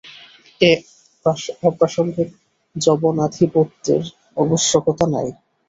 [0.61, 0.71] এ
[1.63, 2.29] অপ্রাসঙ্গিক
[2.75, 4.03] যবনাধিপত্যের
[4.37, 5.27] আবশ্যকতাই নাই।